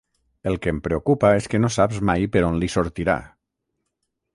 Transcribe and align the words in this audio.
El 0.51 0.55
que 0.63 0.71
em 0.75 0.79
preocupa 0.87 1.31
és 1.41 1.49
que 1.53 1.61
no 1.65 1.71
saps 1.77 2.03
mai 2.13 2.27
per 2.37 2.45
on 2.51 2.61
li 2.65 2.75
sortirà. 2.79 3.21